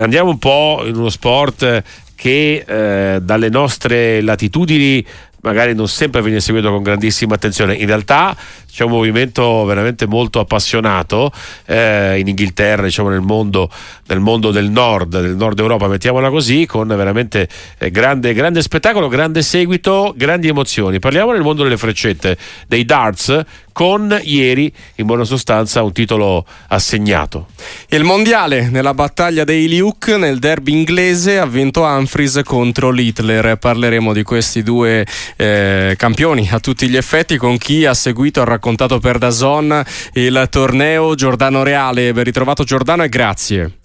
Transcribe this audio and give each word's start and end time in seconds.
Andiamo 0.00 0.30
un 0.30 0.38
po' 0.38 0.84
in 0.84 0.94
uno 0.94 1.08
sport 1.08 1.82
che 2.14 2.64
eh, 2.64 3.20
dalle 3.20 3.48
nostre 3.48 4.20
latitudini 4.20 5.04
magari 5.40 5.74
non 5.74 5.88
sempre 5.88 6.22
viene 6.22 6.38
seguito 6.38 6.70
con 6.70 6.84
grandissima 6.84 7.34
attenzione. 7.34 7.74
In 7.74 7.86
realtà 7.86 8.36
c'è 8.70 8.84
un 8.84 8.90
movimento 8.90 9.64
veramente 9.64 10.06
molto 10.06 10.38
appassionato 10.38 11.32
eh, 11.66 12.16
in 12.16 12.28
Inghilterra, 12.28 12.82
diciamo 12.82 13.08
nel 13.08 13.22
mondo, 13.22 13.68
nel 14.06 14.20
mondo, 14.20 14.52
del 14.52 14.70
nord, 14.70 15.20
del 15.20 15.34
nord 15.34 15.58
Europa, 15.58 15.88
mettiamola 15.88 16.30
così, 16.30 16.64
con 16.64 16.86
veramente 16.86 17.48
eh, 17.78 17.90
grande, 17.90 18.34
grande 18.34 18.62
spettacolo, 18.62 19.08
grande 19.08 19.42
seguito, 19.42 20.14
grandi 20.16 20.46
emozioni. 20.46 21.00
Parliamo 21.00 21.32
del 21.32 21.42
mondo 21.42 21.64
delle 21.64 21.76
freccette, 21.76 22.38
dei 22.68 22.84
darts, 22.84 23.44
con 23.78 24.18
ieri 24.24 24.72
in 24.96 25.06
buona 25.06 25.22
sostanza 25.22 25.84
un 25.84 25.92
titolo 25.92 26.44
assegnato. 26.66 27.46
Il 27.90 28.02
mondiale 28.02 28.68
nella 28.70 28.92
battaglia 28.92 29.44
dei 29.44 29.68
Liuk 29.68 30.08
nel 30.08 30.40
derby 30.40 30.72
inglese 30.72 31.38
ha 31.38 31.46
vinto 31.46 31.82
Humphries 31.82 32.40
contro 32.44 32.90
l'Hitler. 32.90 33.54
Parleremo 33.54 34.12
di 34.12 34.24
questi 34.24 34.64
due 34.64 35.06
eh, 35.36 35.94
campioni 35.96 36.48
a 36.50 36.58
tutti 36.58 36.88
gli 36.88 36.96
effetti 36.96 37.36
con 37.36 37.56
chi 37.56 37.84
ha 37.84 37.94
seguito 37.94 38.42
e 38.42 38.46
raccontato 38.46 38.98
per 38.98 39.18
Dazon 39.18 39.80
il 40.14 40.48
torneo 40.50 41.14
Giordano 41.14 41.62
Reale. 41.62 42.12
Ben 42.12 42.24
ritrovato 42.24 42.64
Giordano 42.64 43.04
e 43.04 43.08
grazie. 43.08 43.77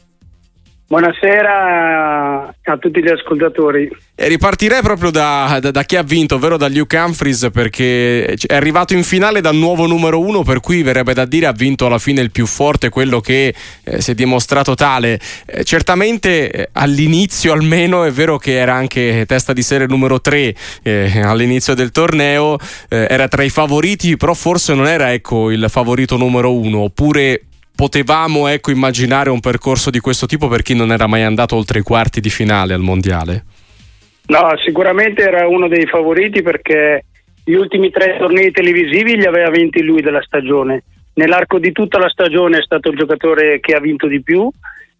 Buonasera 0.93 2.53
a 2.65 2.77
tutti 2.77 3.01
gli 3.01 3.09
ascoltatori. 3.09 3.89
E 4.13 4.27
ripartirei 4.27 4.83
proprio 4.83 5.09
da, 5.09 5.57
da, 5.59 5.71
da, 5.71 5.83
chi 5.85 5.95
ha 5.95 6.03
vinto, 6.03 6.35
ovvero 6.35 6.55
da 6.55 6.67
Luke 6.69 6.95
Humphries, 6.95 7.49
perché 7.51 8.25
è 8.27 8.53
arrivato 8.53 8.93
in 8.93 9.03
finale 9.03 9.41
dal 9.41 9.55
nuovo 9.55 9.87
numero 9.87 10.19
uno, 10.19 10.43
per 10.43 10.59
cui 10.59 10.83
verrebbe 10.83 11.15
da 11.15 11.25
dire 11.25 11.47
ha 11.47 11.51
vinto 11.51 11.87
alla 11.87 11.97
fine 11.97 12.21
il 12.21 12.29
più 12.29 12.45
forte, 12.45 12.89
quello 12.89 13.21
che 13.21 13.55
eh, 13.83 14.01
si 14.01 14.11
è 14.11 14.13
dimostrato 14.13 14.75
tale. 14.75 15.19
Eh, 15.47 15.63
certamente 15.63 16.51
eh, 16.51 16.69
all'inizio 16.73 17.53
almeno 17.53 18.03
è 18.03 18.11
vero 18.11 18.37
che 18.37 18.59
era 18.59 18.75
anche 18.75 19.25
testa 19.25 19.51
di 19.51 19.63
serie 19.63 19.87
numero 19.87 20.21
tre 20.21 20.53
eh, 20.83 21.21
all'inizio 21.23 21.73
del 21.73 21.89
torneo, 21.89 22.55
eh, 22.89 23.07
era 23.09 23.27
tra 23.27 23.41
i 23.41 23.49
favoriti, 23.49 24.15
però 24.15 24.35
forse 24.35 24.75
non 24.75 24.85
era 24.85 25.11
ecco, 25.11 25.49
il 25.49 25.65
favorito 25.69 26.17
numero 26.17 26.55
uno, 26.55 26.81
oppure 26.81 27.45
potevamo 27.83 28.47
ecco, 28.47 28.71
immaginare 28.71 29.29
un 29.29 29.41
percorso 29.41 29.89
di 29.89 29.99
questo 29.99 30.25
tipo 30.25 30.47
per 30.47 30.61
chi 30.61 30.73
non 30.73 30.93
era 30.93 31.05
mai 31.05 31.23
andato 31.23 31.57
oltre 31.57 31.79
i 31.79 31.81
quarti 31.81 32.21
di 32.21 32.29
finale 32.29 32.73
al 32.73 32.79
mondiale? 32.79 33.43
No, 34.27 34.53
sicuramente 34.63 35.21
era 35.21 35.49
uno 35.49 35.67
dei 35.67 35.85
favoriti 35.85 36.41
perché 36.41 37.03
gli 37.43 37.55
ultimi 37.55 37.89
tre 37.89 38.15
tornei 38.17 38.51
televisivi 38.51 39.17
li 39.17 39.25
aveva 39.25 39.49
vinti 39.49 39.83
lui 39.83 40.01
della 40.01 40.21
stagione. 40.21 40.83
Nell'arco 41.15 41.59
di 41.59 41.73
tutta 41.73 41.99
la 41.99 42.07
stagione 42.07 42.59
è 42.59 42.61
stato 42.61 42.89
il 42.89 42.95
giocatore 42.95 43.59
che 43.59 43.75
ha 43.75 43.81
vinto 43.81 44.07
di 44.07 44.23
più 44.23 44.49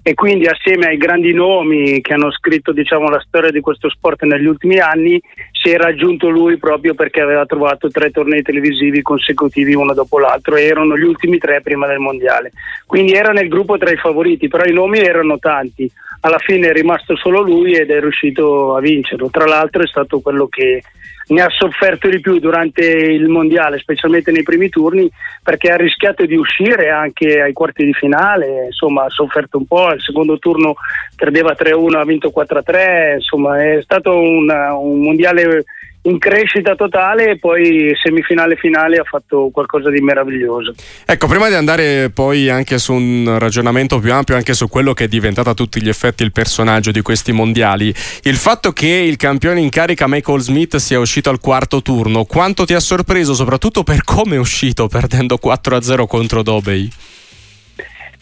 e 0.06 0.14
quindi 0.16 0.48
assieme 0.48 0.88
ai 0.88 0.98
grandi 0.98 1.32
nomi 1.32 2.02
che 2.02 2.14
hanno 2.14 2.30
scritto 2.30 2.74
diciamo, 2.74 3.08
la 3.08 3.24
storia 3.26 3.52
di 3.52 3.62
questo 3.62 3.90
sport 3.90 4.24
negli 4.24 4.46
ultimi 4.46 4.78
anni 4.80 5.20
si 5.52 5.70
è 5.70 5.78
raggiunto 5.78 6.28
lui 6.28 6.58
proprio 6.58 6.94
perché 6.94 7.22
aveva 7.22 7.46
trovato 7.46 7.88
tre 7.90 8.12
tornei 8.12 8.42
televisivi 8.42 9.02
consecutivi 9.02 9.74
uno 9.74 9.94
dopo 9.94 10.20
l'altro 10.20 10.58
e 10.58 10.66
erano 10.66 10.98
gli 10.98 11.04
ultimi 11.04 11.38
tre 11.38 11.62
prima 11.62 11.88
del 11.88 12.00
mondiale. 12.00 12.52
Quindi 12.86 13.14
era 13.14 13.32
nel 13.32 13.48
gruppo 13.48 13.78
tra 13.78 13.92
i 13.92 13.96
favoriti 13.96 14.50
però 14.50 14.66
i 14.66 14.74
nomi 14.74 15.00
erano 15.00 15.40
tanti. 15.40 15.90
Alla 16.20 16.40
fine 16.40 16.68
è 16.68 16.74
rimasto 16.74 17.16
solo 17.16 17.42
lui 17.42 17.74
ed 17.74 17.90
è 17.90 18.02
riuscito 18.02 18.76
a 18.76 18.82
vincerlo. 18.82 19.30
Tra 19.30 19.46
l'altro 19.46 19.84
è 19.84 19.88
stato 19.88 20.20
quello 20.20 20.48
che 20.48 20.82
ne 21.28 21.42
ha 21.42 21.50
sofferto 21.50 22.10
di 22.10 22.20
più 22.20 22.40
durante 22.40 22.84
il 22.84 23.28
mondiale, 23.28 23.80
specialmente 23.80 24.32
nei 24.32 24.44
primi 24.44 24.70
turni, 24.70 25.10
perché 25.42 25.72
ha 25.72 25.76
rischiato 25.76 26.26
di 26.26 26.36
uscire 26.36 26.90
anche 26.90 27.42
ai 27.42 27.54
quarti 27.54 27.86
di 27.86 27.94
finale, 27.94 28.66
insomma 28.66 29.06
ha 29.06 29.10
sofferto 29.10 29.58
un 29.58 29.66
po', 29.66 29.92
il 29.92 30.02
secondo 30.02 30.38
turno 30.40 30.76
perdeva 31.16 31.56
3-1, 31.58 31.98
ha 31.98 32.06
vinto 32.06 32.32
4-3, 32.36 33.16
insomma 33.16 33.64
è 33.64 33.82
stato 33.82 34.18
un, 34.20 34.50
un 34.50 35.00
mondiale 35.02 35.64
in 36.04 36.18
crescita 36.18 36.76
totale 36.76 37.32
e 37.32 37.40
poi 37.40 37.92
semifinale 38.02 38.56
finale 38.56 38.98
ha 38.98 39.04
fatto 39.04 39.50
qualcosa 39.54 39.90
di 39.90 40.02
meraviglioso. 40.02 40.74
Ecco, 41.06 41.28
prima 41.28 41.48
di 41.48 41.56
andare 41.56 42.10
poi 42.14 42.50
anche 42.50 42.78
su 42.78 42.94
un 42.94 43.38
ragionamento 43.38 44.00
più 44.00 44.12
ampio, 44.12 44.36
anche 44.36 44.54
su 44.54 44.68
quello 44.68 44.94
che 44.94 45.06
è 45.06 45.08
diventato 45.08 45.50
a 45.50 45.54
tutti 45.54 45.82
gli 45.82 45.90
effetti 45.90 46.24
il 46.24 46.32
personaggio 46.32 46.92
di 46.92 47.02
questi 47.02 47.32
mondiali, 47.32 47.94
il 48.24 48.36
fatto 48.36 48.72
che 48.72 48.88
il 48.88 49.16
campione 49.16 49.62
in 49.62 49.70
carica 49.70 50.08
Michael 50.08 50.42
Smith 50.42 50.76
sia 50.78 51.00
uscito 51.00 51.30
al 51.30 51.40
quarto 51.40 51.82
turno, 51.82 52.26
quanto 52.26 52.66
ti 52.66 52.74
ha 52.74 52.80
sorpreso 52.80 53.34
soprattutto 53.34 53.84
per 53.84 54.04
come 54.04 54.36
è 54.36 54.40
uscito 54.40 54.88
perdendo 54.88 55.40
4-0 55.42 56.06
contro 56.06 56.44
Dobey? 56.44 56.90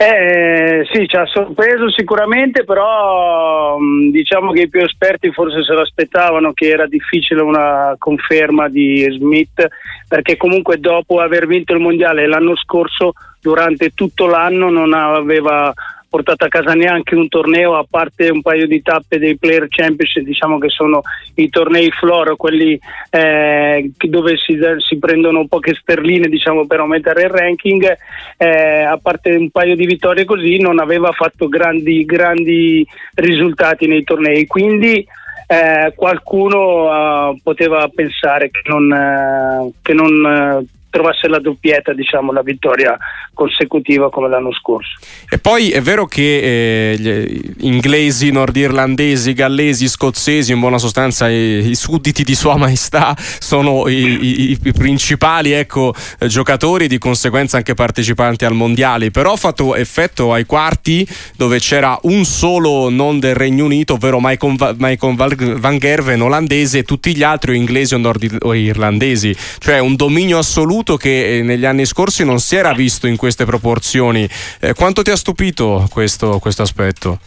Eh, 0.03 0.83
sì, 0.91 1.07
ci 1.07 1.15
ha 1.15 1.27
sorpreso 1.27 1.91
sicuramente, 1.91 2.63
però 2.63 3.77
mm, 3.77 4.09
diciamo 4.09 4.51
che 4.51 4.61
i 4.61 4.67
più 4.67 4.81
esperti 4.81 5.31
forse 5.31 5.63
se 5.63 5.73
lo 5.73 5.81
aspettavano 5.81 6.53
che 6.53 6.69
era 6.69 6.87
difficile 6.87 7.43
una 7.43 7.93
conferma 7.99 8.67
di 8.67 9.07
Smith, 9.11 9.63
perché 10.07 10.37
comunque 10.37 10.79
dopo 10.79 11.19
aver 11.19 11.45
vinto 11.45 11.73
il 11.73 11.81
mondiale 11.81 12.25
l'anno 12.25 12.55
scorso, 12.55 13.13
durante 13.39 13.91
tutto 13.91 14.25
l'anno 14.25 14.71
non 14.71 14.91
aveva 14.93 15.71
portato 16.11 16.43
a 16.43 16.49
casa 16.49 16.73
neanche 16.73 17.15
un 17.15 17.29
torneo 17.29 17.77
a 17.77 17.85
parte 17.89 18.29
un 18.29 18.41
paio 18.41 18.67
di 18.67 18.81
tappe 18.81 19.17
dei 19.17 19.37
Player 19.37 19.67
Championship, 19.69 20.25
diciamo 20.25 20.57
che 20.57 20.67
sono 20.67 21.01
i 21.35 21.49
tornei 21.49 21.89
floor, 21.89 22.35
quelli 22.35 22.77
eh, 23.09 23.89
dove 23.97 24.35
si, 24.35 24.59
si, 24.85 24.99
prendono 24.99 25.47
poche 25.47 25.73
sterline 25.73 26.27
diciamo, 26.27 26.67
per 26.67 26.81
aumentare 26.81 27.21
il 27.21 27.29
ranking, 27.29 27.97
eh, 28.35 28.81
a 28.81 28.99
parte 29.01 29.31
un 29.31 29.49
paio 29.51 29.77
di 29.77 29.85
vittorie 29.85 30.25
così 30.25 30.57
non 30.57 30.79
aveva 30.79 31.13
fatto 31.13 31.47
grandi, 31.47 32.03
grandi 32.03 32.85
risultati 33.13 33.87
nei 33.87 34.03
tornei, 34.03 34.45
quindi 34.47 35.07
eh, 35.47 35.93
qualcuno 35.95 37.29
uh, 37.29 37.39
poteva 37.41 37.89
pensare 37.93 38.49
che 38.51 38.61
non, 38.65 38.91
uh, 38.91 39.73
che 39.81 39.93
non 39.93 40.59
uh, 40.59 40.67
trovasse 40.91 41.27
la 41.27 41.39
doppietta, 41.39 41.93
diciamo, 41.93 42.31
la 42.31 42.43
vittoria 42.43 42.95
consecutiva 43.33 44.11
come 44.11 44.29
l'anno 44.29 44.53
scorso. 44.53 44.99
E 45.27 45.39
poi 45.39 45.71
è 45.71 45.81
vero 45.81 46.05
che 46.05 46.91
eh, 46.91 46.97
gli 46.99 47.65
inglesi, 47.65 48.29
nordirlandesi, 48.29 49.33
gallesi, 49.33 49.87
scozzesi, 49.87 50.51
in 50.51 50.59
buona 50.59 50.77
sostanza 50.77 51.29
i, 51.29 51.69
i 51.69 51.75
sudditi 51.75 52.23
di 52.23 52.35
Sua 52.35 52.57
Maestà 52.57 53.15
sono 53.17 53.87
i, 53.87 54.51
i, 54.51 54.59
i 54.61 54.71
principali 54.73 55.53
ecco, 55.53 55.93
giocatori 56.27 56.87
di 56.87 56.97
conseguenza 56.97 57.57
anche 57.57 57.73
partecipanti 57.73 58.45
al 58.45 58.53
mondiale, 58.53 59.09
però 59.11 59.33
ha 59.33 59.37
fatto 59.37 59.75
effetto 59.75 60.33
ai 60.33 60.45
quarti 60.45 61.07
dove 61.37 61.59
c'era 61.59 61.97
un 62.03 62.25
solo 62.25 62.89
non 62.89 63.19
del 63.19 63.33
Regno 63.33 63.65
Unito, 63.65 63.93
ovvero 63.93 64.19
Michael, 64.21 64.75
Michael 64.77 65.57
Van 65.57 65.77
Gerven 65.79 66.21
olandese 66.21 66.79
e 66.79 66.83
tutti 66.83 67.15
gli 67.15 67.23
altri 67.23 67.51
o 67.51 67.53
inglesi 67.53 67.93
o, 67.93 67.97
nord- 67.97 68.37
o 68.41 68.53
irlandesi, 68.53 69.33
cioè 69.59 69.79
un 69.79 69.95
dominio 69.95 70.37
assoluto 70.37 70.80
assoluto 70.81 70.97
che 70.97 71.37
eh, 71.37 71.41
negli 71.43 71.65
anni 71.65 71.85
scorsi 71.85 72.25
non 72.25 72.39
si 72.39 72.55
era 72.55 72.73
visto 72.73 73.07
in 73.07 73.15
queste 73.15 73.45
proporzioni. 73.45 74.27
Eh, 74.59 74.73
quanto 74.73 75.01
ti 75.01 75.11
ha 75.11 75.15
stupito 75.15 75.87
questo, 75.91 76.39
questo 76.39 76.63
aspetto? 76.63 77.19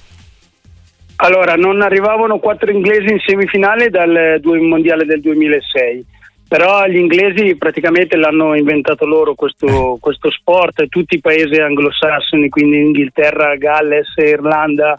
Allora, 1.16 1.54
non 1.54 1.80
arrivavano 1.80 2.38
quattro 2.38 2.70
inglesi 2.70 3.12
in 3.12 3.20
semifinale 3.24 3.88
dal 3.88 4.40
mondiale 4.42 5.04
del 5.04 5.20
2006 5.20 6.12
però 6.46 6.86
gli 6.86 6.98
inglesi 6.98 7.56
praticamente 7.56 8.16
l'hanno 8.16 8.54
inventato 8.54 9.06
loro 9.06 9.34
questo, 9.34 9.96
questo, 9.98 10.30
sport, 10.30 10.86
tutti 10.88 11.16
i 11.16 11.20
paesi 11.20 11.54
anglosassoni, 11.58 12.48
quindi 12.48 12.80
Inghilterra, 12.80 13.56
Galles, 13.56 14.12
Irlanda, 14.16 14.94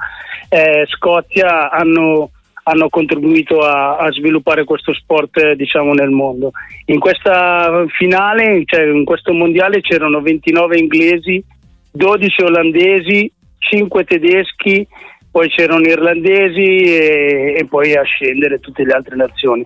eh, 0.50 0.86
Scozia 0.88 1.70
hanno 1.70 2.32
hanno 2.68 2.90
contribuito 2.90 3.60
a, 3.60 3.98
a 3.98 4.12
sviluppare 4.12 4.64
questo 4.64 4.94
sport 4.94 5.54
diciamo, 5.54 5.94
nel 5.94 6.10
mondo. 6.10 6.52
In 6.86 7.00
questa 7.00 7.86
finale, 7.90 8.64
cioè 8.66 8.86
in 8.86 9.06
questo 9.06 9.34
mondiale 9.34 9.82
c'erano 9.82 10.22
29 10.22 10.78
inglesi, 10.78 11.44
12 11.92 12.42
olandesi, 12.42 13.32
5 13.60 14.04
tedeschi, 14.06 14.88
poi 15.30 15.50
c'erano 15.50 15.82
irlandesi 15.82 16.64
e, 16.64 17.56
e 17.58 17.66
poi 17.70 17.94
a 17.96 18.04
scendere 18.04 18.60
tutte 18.60 18.84
le 18.84 18.94
altre 18.94 19.16
nazioni. 19.16 19.62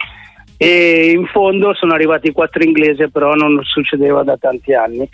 E 0.58 1.12
in 1.16 1.26
fondo 1.28 1.74
sono 1.74 1.94
arrivati 1.94 2.34
4 2.34 2.64
inglesi, 2.64 3.10
però 3.10 3.34
non 3.34 3.62
succedeva 3.64 4.24
da 4.24 4.36
tanti 4.36 4.74
anni. 4.74 5.08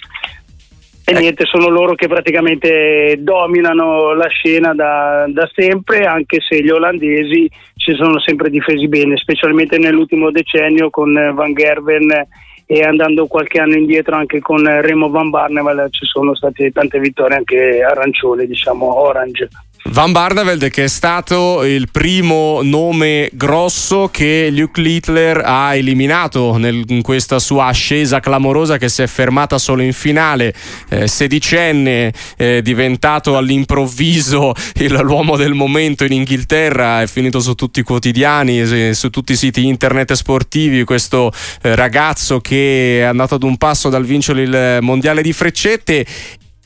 E 1.07 1.11
eh. 1.11 1.19
niente, 1.19 1.45
sono 1.45 1.67
loro 1.69 1.93
che 1.93 2.07
praticamente 2.07 3.17
dominano 3.19 4.13
la 4.13 4.27
scena 4.27 4.73
da, 4.73 5.25
da, 5.27 5.47
sempre, 5.53 6.05
anche 6.05 6.39
se 6.41 6.63
gli 6.63 6.69
olandesi 6.69 7.47
si 7.75 7.93
sono 7.93 8.19
sempre 8.19 8.49
difesi 8.49 8.87
bene, 8.87 9.15
specialmente 9.15 9.77
nell'ultimo 9.77 10.31
decennio 10.31 10.89
con 10.89 11.13
Van 11.13 11.53
Gerven 11.53 12.27
e 12.65 12.81
andando 12.81 13.27
qualche 13.27 13.59
anno 13.59 13.75
indietro 13.75 14.15
anche 14.15 14.39
con 14.39 14.63
Remo 14.81 15.09
Van 15.11 15.29
Barneveld 15.29 15.91
ci 15.91 16.05
sono 16.05 16.33
state 16.33 16.71
tante 16.71 16.99
vittorie 16.99 17.37
anche 17.37 17.83
arancione, 17.83 18.47
diciamo 18.47 18.99
orange. 18.99 19.49
Van 19.87 20.11
Barneveld 20.11 20.67
che 20.71 20.85
è 20.85 20.87
stato 20.87 21.63
il 21.63 21.89
primo 21.91 22.61
nome 22.63 23.29
grosso 23.33 24.09
che 24.11 24.49
Luke 24.51 24.81
Littler 24.81 25.43
ha 25.45 25.75
eliminato 25.75 26.57
nel, 26.57 26.83
in 26.87 27.03
questa 27.03 27.37
sua 27.37 27.67
ascesa 27.67 28.19
clamorosa 28.19 28.79
che 28.79 28.89
si 28.89 29.03
è 29.03 29.07
fermata 29.07 29.59
solo 29.59 29.83
in 29.83 29.93
finale, 29.93 30.55
eh, 30.89 31.07
sedicenne, 31.07 32.11
eh, 32.35 32.61
diventato 32.63 33.37
all'improvviso 33.37 34.53
il, 34.73 34.91
l'uomo 35.03 35.37
del 35.37 35.53
momento 35.53 36.03
in 36.03 36.13
Inghilterra, 36.13 37.03
è 37.03 37.07
finito 37.07 37.39
su 37.39 37.53
tutti 37.53 37.81
i 37.81 37.83
quotidiani, 37.83 38.93
su 38.95 39.09
tutti 39.11 39.33
i 39.33 39.37
siti 39.37 39.67
internet 39.67 40.13
sportivi, 40.13 40.83
questo 40.83 41.31
eh, 41.61 41.75
ragazzo 41.75 42.41
che 42.41 43.01
è 43.01 43.03
andato 43.03 43.35
ad 43.35 43.43
un 43.43 43.55
passo 43.57 43.89
dal 43.89 44.03
vincere 44.03 44.41
il 44.41 44.77
mondiale 44.81 45.21
di 45.21 45.31
freccette, 45.31 46.05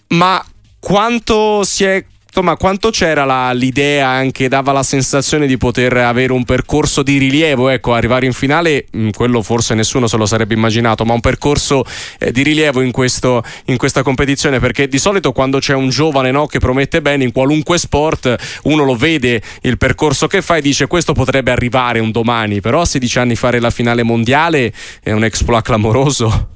ma 0.07 0.43
quanto 0.79 1.63
si 1.65 1.83
è 1.83 2.03
insomma, 2.39 2.55
quanto 2.55 2.89
c'era 2.89 3.25
la, 3.25 3.51
l'idea 3.51 4.07
anche, 4.07 4.47
dava 4.47 4.71
la 4.71 4.83
sensazione 4.83 5.45
di 5.45 5.57
poter 5.57 5.97
avere 5.97 6.31
un 6.31 6.45
percorso 6.45 7.03
di 7.03 7.17
rilievo, 7.17 7.67
ecco, 7.67 7.93
arrivare 7.93 8.25
in 8.25 8.31
finale, 8.31 8.85
mm, 8.95 9.09
quello 9.09 9.41
forse 9.41 9.75
nessuno 9.75 10.07
se 10.07 10.15
lo 10.15 10.25
sarebbe 10.25 10.53
immaginato, 10.53 11.03
ma 11.03 11.13
un 11.13 11.19
percorso 11.19 11.83
eh, 12.17 12.31
di 12.31 12.41
rilievo 12.43 12.79
in, 12.79 12.91
questo, 12.91 13.43
in, 13.65 13.75
questa 13.75 14.03
competizione, 14.03 14.59
perché 14.59 14.87
di 14.87 14.97
solito 14.97 15.33
quando 15.33 15.59
c'è 15.59 15.73
un 15.73 15.89
giovane 15.89 16.31
no, 16.31 16.45
che 16.45 16.59
promette 16.59 17.01
bene 17.01 17.25
in 17.25 17.33
qualunque 17.33 17.77
sport, 17.77 18.61
uno 18.63 18.85
lo 18.85 18.95
vede 18.95 19.41
il 19.63 19.77
percorso 19.77 20.27
che 20.27 20.41
fa 20.41 20.55
e 20.55 20.61
dice 20.61 20.87
questo 20.87 21.11
potrebbe 21.11 21.51
arrivare 21.51 21.99
un 21.99 22.11
domani, 22.11 22.61
però 22.61 22.81
a 22.81 22.85
16 22.85 23.19
anni 23.19 23.35
fare 23.35 23.59
la 23.59 23.69
finale 23.69 24.03
mondiale 24.03 24.71
è 25.03 25.11
un 25.11 25.25
exploit 25.25 25.65
clamoroso. 25.65 26.51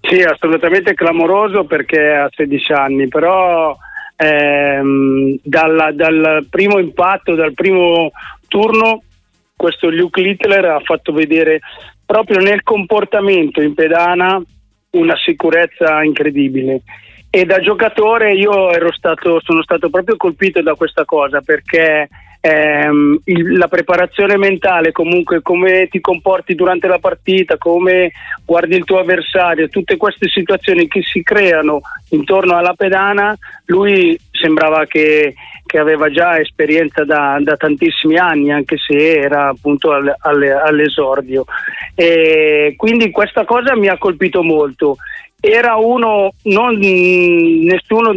Sì, 0.00 0.22
assolutamente 0.22 0.94
clamoroso 0.94 1.64
perché 1.64 1.98
ha 1.98 2.28
16 2.30 2.72
anni, 2.72 3.08
però 3.08 3.76
ehm, 4.16 5.36
dalla, 5.42 5.92
dal 5.92 6.46
primo 6.48 6.78
impatto, 6.78 7.34
dal 7.34 7.54
primo 7.54 8.10
turno, 8.48 9.02
questo 9.56 9.88
Luke 9.88 10.20
Littler 10.20 10.64
ha 10.64 10.80
fatto 10.80 11.12
vedere 11.12 11.60
proprio 12.04 12.38
nel 12.38 12.62
comportamento 12.62 13.60
in 13.60 13.74
pedana 13.74 14.40
una 14.90 15.16
sicurezza 15.16 16.02
incredibile. 16.02 16.82
E 17.30 17.44
da 17.44 17.58
giocatore 17.58 18.34
io 18.34 18.70
stato, 18.92 19.40
sono 19.42 19.62
stato 19.62 19.90
proprio 19.90 20.16
colpito 20.16 20.62
da 20.62 20.74
questa 20.74 21.04
cosa 21.04 21.40
perché 21.40 22.08
ehm, 22.46 23.20
il, 23.24 23.56
la 23.56 23.68
preparazione 23.68 24.36
mentale, 24.36 24.92
comunque 24.92 25.40
come 25.40 25.88
ti 25.90 26.00
comporti 26.00 26.54
durante 26.54 26.86
la 26.86 26.98
partita, 26.98 27.56
come 27.56 28.12
guardi 28.44 28.76
il 28.76 28.84
tuo 28.84 28.98
avversario, 28.98 29.70
tutte 29.70 29.96
queste 29.96 30.28
situazioni 30.28 30.86
che 30.86 31.00
si 31.02 31.22
creano 31.22 31.80
intorno 32.10 32.56
alla 32.56 32.74
pedana, 32.74 33.34
lui 33.66 34.18
sembrava 34.30 34.84
che, 34.84 35.32
che 35.64 35.78
aveva 35.78 36.10
già 36.10 36.38
esperienza 36.38 37.02
da, 37.04 37.38
da, 37.40 37.56
tantissimi 37.56 38.18
anni, 38.18 38.52
anche 38.52 38.76
se 38.76 38.94
era 38.94 39.48
appunto 39.48 39.92
al, 39.92 40.14
al, 40.18 40.42
all'esordio. 40.42 41.46
E 41.94 42.74
quindi 42.76 43.10
questa 43.10 43.46
cosa 43.46 43.74
mi 43.74 43.88
ha 43.88 43.96
colpito 43.96 44.42
molto 44.42 44.96
era 45.40 45.76
uno, 45.76 46.32
non, 46.44 46.78
nessuno 46.78 48.14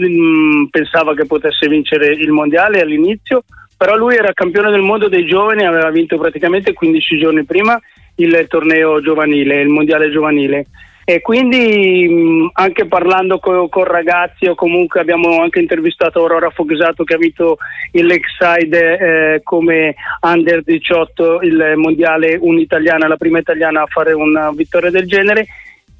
pensava 0.70 1.14
che 1.14 1.26
potesse 1.26 1.68
vincere 1.68 2.14
il 2.14 2.32
mondiale 2.32 2.80
all'inizio, 2.80 3.44
però 3.78 3.96
lui 3.96 4.16
era 4.16 4.34
campione 4.34 4.72
del 4.72 4.82
mondo 4.82 5.08
dei 5.08 5.26
giovani, 5.26 5.64
aveva 5.64 5.92
vinto 5.92 6.18
praticamente 6.18 6.74
15 6.74 7.18
giorni 7.20 7.46
prima 7.46 7.80
il 8.16 8.46
torneo 8.50 9.00
giovanile, 9.02 9.62
il 9.62 9.70
mondiale 9.70 10.10
giovanile. 10.10 10.66
E 11.10 11.22
quindi 11.22 12.50
anche 12.52 12.86
parlando 12.86 13.40
con, 13.40 13.70
con 13.70 13.86
ragazzi 13.86 14.46
o 14.48 14.56
comunque 14.56 15.00
abbiamo 15.00 15.42
anche 15.42 15.62
intervistato 15.62 16.20
Aurora 16.20 16.50
Fogsato 16.50 17.06
che 17.06 17.14
ha 17.14 17.18
vinto 17.18 17.60
il 17.92 18.06
Lakeside 18.06 18.98
eh, 19.36 19.42
come 19.42 19.96
under 20.20 20.64
18 20.64 21.40
il 21.44 21.74
mondiale 21.78 22.38
un'italiana, 22.38 23.08
la 23.08 23.16
prima 23.16 23.40
italiana 23.40 23.84
a 23.84 23.88
fare 23.88 24.12
una 24.12 24.52
vittoria 24.52 24.90
del 24.90 25.08
genere, 25.08 25.46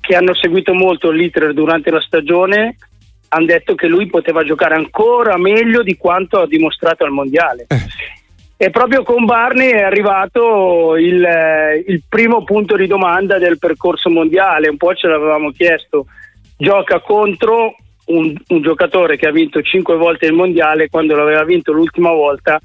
che 0.02 0.16
hanno 0.16 0.34
seguito 0.34 0.74
molto 0.74 1.10
l'iter 1.10 1.54
durante 1.54 1.90
la 1.90 2.02
stagione 2.02 2.76
hanno 3.30 3.46
detto 3.46 3.76
che 3.76 3.88
lui 3.88 4.08
poteva 4.08 4.44
giocare 4.44 4.76
ancora 4.76 5.38
meglio 5.38 5.84
di 5.84 5.98
quanto 5.98 6.40
ha 6.40 6.48
dimostrato 6.48 7.04
al 7.04 7.12
mondiale. 7.12 7.66
Eh. 7.68 7.86
E 8.60 8.70
proprio 8.72 9.04
con 9.04 9.26
Barney 9.26 9.70
è 9.70 9.84
arrivato 9.84 10.96
il, 10.96 11.24
eh, 11.24 11.84
il, 11.86 12.02
primo 12.10 12.44
punto 12.44 12.76
di 12.76 12.88
domanda 12.88 13.38
del 13.38 13.60
percorso 13.60 14.10
mondiale, 14.10 14.68
un 14.70 14.78
po' 14.78 14.96
ce 14.96 15.08
l'avevamo 15.08 15.52
chiesto. 15.52 16.08
Gioca 16.58 17.00
contro 17.00 17.76
un, 18.06 18.34
un 18.48 18.62
giocatore 18.62 19.16
che 19.16 19.28
ha 19.28 19.32
vinto 19.32 19.62
cinque 19.62 19.96
volte 19.96 20.26
il 20.26 20.34
mondiale, 20.34 20.90
quando 20.90 21.16
l'aveva 21.16 21.44
vinto 21.44 21.72
l'ultima 21.72 22.12
volta 22.12 22.60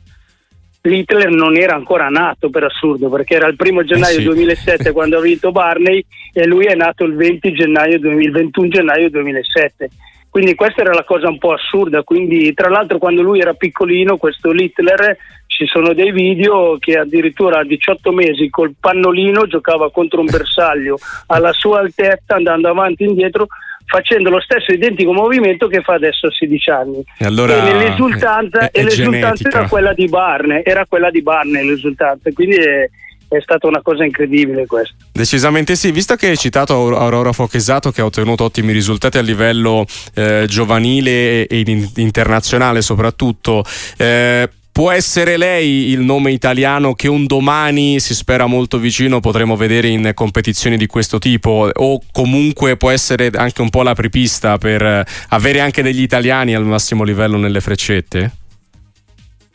Hitler 0.90 1.30
non 1.30 1.56
era 1.56 1.74
ancora 1.74 2.08
nato 2.08 2.50
per 2.50 2.64
assurdo 2.64 3.08
perché 3.08 3.34
era 3.34 3.46
il 3.46 3.56
primo 3.56 3.84
gennaio 3.84 4.16
eh 4.16 4.20
sì. 4.20 4.24
2007 4.24 4.90
quando 4.92 5.18
ha 5.18 5.20
vinto 5.20 5.52
Barney 5.52 6.04
e 6.32 6.46
lui 6.46 6.64
è 6.64 6.74
nato 6.74 7.04
il 7.04 7.14
20 7.14 7.52
gennaio, 7.52 7.96
il 7.96 8.30
21 8.32 8.68
gennaio 8.68 9.10
2007 9.10 9.90
quindi 10.32 10.54
questa 10.54 10.80
era 10.80 10.94
la 10.94 11.04
cosa 11.04 11.28
un 11.28 11.36
po' 11.36 11.52
assurda. 11.52 12.02
Quindi, 12.04 12.54
tra 12.54 12.70
l'altro, 12.70 12.96
quando 12.96 13.20
lui 13.20 13.40
era 13.40 13.52
piccolino, 13.52 14.16
questo 14.16 14.50
Littler, 14.50 15.14
ci 15.46 15.66
sono 15.66 15.92
dei 15.92 16.10
video 16.10 16.78
che 16.78 16.96
addirittura 16.96 17.58
a 17.58 17.64
18 17.64 18.12
mesi 18.12 18.48
col 18.48 18.72
pannolino 18.80 19.46
giocava 19.46 19.90
contro 19.90 20.20
un 20.20 20.26
bersaglio 20.30 20.96
alla 21.26 21.52
sua 21.52 21.80
altezza, 21.80 22.36
andando 22.36 22.70
avanti 22.70 23.02
e 23.02 23.08
indietro 23.08 23.46
facendo 23.84 24.30
lo 24.30 24.40
stesso 24.40 24.72
identico 24.72 25.12
movimento 25.12 25.66
che 25.66 25.82
fa 25.82 25.96
adesso 25.96 26.28
a 26.28 26.30
16 26.30 26.70
anni. 26.70 27.04
E, 27.18 27.26
allora 27.26 27.68
e 27.68 27.74
l'esultanza, 27.74 28.60
è, 28.60 28.70
è 28.70 28.80
e 28.80 28.84
l'esultanza 28.84 29.48
era 29.50 29.68
quella 29.68 29.92
di 29.92 30.08
Barne, 30.08 30.62
era 30.64 30.86
quella 30.86 31.10
di 31.10 31.20
Barne 31.20 31.62
l'esultanza, 31.62 32.30
quindi 32.32 32.56
è, 32.56 32.88
è 33.36 33.40
stata 33.40 33.66
una 33.66 33.82
cosa 33.82 34.04
incredibile 34.04 34.66
questo. 34.66 34.94
Decisamente 35.12 35.76
sì, 35.76 35.90
visto 35.90 36.14
che 36.16 36.28
hai 36.28 36.36
citato 36.36 36.96
Aurora 36.96 37.32
Fochesato 37.32 37.90
che 37.90 38.00
ha 38.00 38.04
ottenuto 38.04 38.44
ottimi 38.44 38.72
risultati 38.72 39.18
a 39.18 39.22
livello 39.22 39.84
eh, 40.14 40.44
giovanile 40.48 41.46
e 41.46 41.64
internazionale 41.96 42.82
soprattutto, 42.82 43.64
eh, 43.96 44.48
Può 44.72 44.90
essere 44.90 45.36
lei 45.36 45.90
il 45.90 46.00
nome 46.00 46.32
italiano 46.32 46.94
che 46.94 47.06
un 47.06 47.26
domani 47.26 48.00
si 48.00 48.14
spera 48.14 48.46
molto 48.46 48.78
vicino 48.78 49.20
potremo 49.20 49.54
vedere 49.54 49.88
in 49.88 50.12
competizioni 50.14 50.78
di 50.78 50.86
questo 50.86 51.18
tipo 51.18 51.68
o 51.70 52.00
comunque 52.10 52.78
può 52.78 52.88
essere 52.88 53.30
anche 53.34 53.60
un 53.60 53.68
po' 53.68 53.82
la 53.82 53.92
prepista 53.92 54.56
per 54.56 55.04
avere 55.28 55.60
anche 55.60 55.82
degli 55.82 56.00
italiani 56.00 56.54
al 56.54 56.64
massimo 56.64 57.04
livello 57.04 57.36
nelle 57.36 57.60
freccette? 57.60 58.41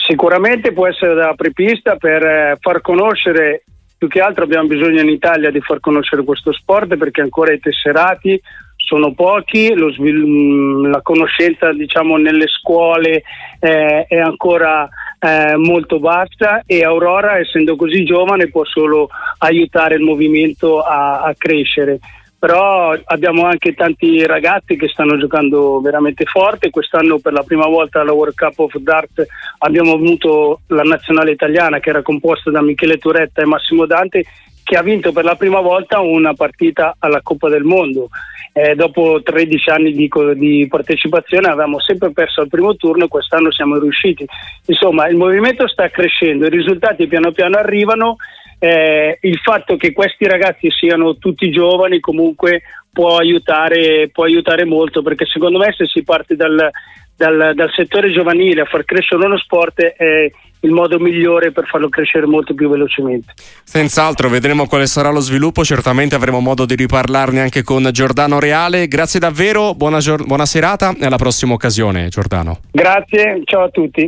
Sicuramente 0.08 0.72
può 0.72 0.86
essere 0.86 1.12
da 1.12 1.28
apripista 1.28 1.96
per 1.96 2.24
eh, 2.24 2.56
far 2.60 2.80
conoscere, 2.80 3.64
più 3.98 4.08
che 4.08 4.20
altro 4.20 4.44
abbiamo 4.44 4.66
bisogno 4.66 5.02
in 5.02 5.10
Italia 5.10 5.50
di 5.50 5.60
far 5.60 5.80
conoscere 5.80 6.24
questo 6.24 6.50
sport 6.50 6.96
perché 6.96 7.20
ancora 7.20 7.52
i 7.52 7.60
tesserati 7.60 8.40
sono 8.74 9.12
pochi, 9.12 9.66
svil- 9.66 10.26
mm, 10.26 10.90
la 10.90 11.02
conoscenza 11.02 11.74
diciamo, 11.74 12.16
nelle 12.16 12.46
scuole 12.46 13.22
eh, 13.60 14.06
è 14.08 14.16
ancora 14.16 14.88
eh, 15.20 15.56
molto 15.56 15.98
bassa 15.98 16.62
e 16.64 16.84
Aurora 16.84 17.36
essendo 17.36 17.76
così 17.76 18.02
giovane 18.04 18.48
può 18.48 18.64
solo 18.64 19.10
aiutare 19.40 19.96
il 19.96 20.02
movimento 20.02 20.80
a, 20.80 21.20
a 21.20 21.34
crescere 21.36 21.98
però 22.38 22.94
abbiamo 23.04 23.46
anche 23.46 23.74
tanti 23.74 24.24
ragazzi 24.24 24.76
che 24.76 24.88
stanno 24.88 25.18
giocando 25.18 25.80
veramente 25.80 26.24
forte. 26.24 26.70
Quest'anno 26.70 27.18
per 27.18 27.32
la 27.32 27.42
prima 27.42 27.66
volta 27.66 28.00
alla 28.00 28.12
World 28.12 28.34
Cup 28.34 28.58
of 28.60 28.76
Dart 28.76 29.26
abbiamo 29.58 29.92
avuto 29.92 30.60
la 30.68 30.82
nazionale 30.82 31.32
italiana 31.32 31.80
che 31.80 31.90
era 31.90 32.02
composta 32.02 32.50
da 32.50 32.62
Michele 32.62 32.98
Turetta 32.98 33.42
e 33.42 33.46
Massimo 33.46 33.86
Dante 33.86 34.24
che 34.62 34.76
ha 34.76 34.82
vinto 34.82 35.12
per 35.12 35.24
la 35.24 35.34
prima 35.34 35.60
volta 35.60 36.00
una 36.00 36.34
partita 36.34 36.94
alla 36.98 37.22
Coppa 37.22 37.48
del 37.48 37.64
Mondo. 37.64 38.10
Eh, 38.52 38.74
dopo 38.74 39.22
13 39.22 39.70
anni 39.70 39.92
di, 39.92 40.10
di, 40.34 40.66
partecipazione 40.68 41.48
avevamo 41.48 41.80
sempre 41.80 42.12
perso 42.12 42.42
al 42.42 42.48
primo 42.48 42.76
turno 42.76 43.04
e 43.04 43.08
quest'anno 43.08 43.50
siamo 43.50 43.78
riusciti. 43.78 44.26
Insomma, 44.66 45.08
il 45.08 45.16
movimento 45.16 45.66
sta 45.66 45.88
crescendo, 45.88 46.46
i 46.46 46.50
risultati 46.50 47.06
piano 47.06 47.32
piano 47.32 47.56
arrivano 47.56 48.16
eh, 48.58 49.18
il 49.22 49.38
fatto 49.38 49.76
che 49.76 49.92
questi 49.92 50.26
ragazzi 50.26 50.70
siano 50.70 51.16
tutti 51.16 51.50
giovani 51.50 52.00
comunque 52.00 52.62
può 52.92 53.16
aiutare, 53.16 54.08
può 54.12 54.24
aiutare 54.24 54.64
molto 54.64 55.02
perché 55.02 55.24
secondo 55.26 55.58
me 55.58 55.72
se 55.76 55.86
si 55.86 56.02
parte 56.02 56.34
dal, 56.34 56.70
dal, 57.16 57.52
dal, 57.54 57.70
settore 57.72 58.10
giovanile 58.10 58.62
a 58.62 58.64
far 58.64 58.84
crescere 58.84 59.24
uno 59.24 59.38
sport 59.38 59.80
è 59.80 60.30
il 60.60 60.70
modo 60.72 60.98
migliore 60.98 61.52
per 61.52 61.66
farlo 61.66 61.88
crescere 61.88 62.26
molto 62.26 62.54
più 62.54 62.68
velocemente. 62.68 63.32
Senz'altro, 63.62 64.28
vedremo 64.28 64.66
quale 64.66 64.86
sarà 64.86 65.10
lo 65.10 65.20
sviluppo, 65.20 65.64
certamente 65.64 66.16
avremo 66.16 66.40
modo 66.40 66.64
di 66.64 66.74
riparlarne 66.74 67.40
anche 67.40 67.62
con 67.62 67.88
Giordano 67.92 68.40
Reale. 68.40 68.88
Grazie 68.88 69.20
davvero, 69.20 69.74
buona, 69.74 69.98
buona 70.26 70.46
serata 70.46 70.94
e 70.98 71.06
alla 71.06 71.16
prossima 71.16 71.52
occasione 71.52 72.08
Giordano. 72.08 72.58
Grazie, 72.72 73.42
ciao 73.44 73.64
a 73.64 73.68
tutti. 73.68 74.06